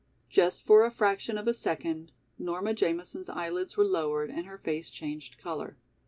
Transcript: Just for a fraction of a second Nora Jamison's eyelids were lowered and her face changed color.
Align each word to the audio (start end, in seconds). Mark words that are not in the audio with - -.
Just 0.31 0.63
for 0.63 0.83
a 0.83 0.89
fraction 0.89 1.37
of 1.37 1.47
a 1.47 1.53
second 1.53 2.11
Nora 2.39 2.73
Jamison's 2.73 3.29
eyelids 3.29 3.77
were 3.77 3.85
lowered 3.85 4.31
and 4.31 4.47
her 4.47 4.57
face 4.57 4.89
changed 4.89 5.37
color. 5.37 5.77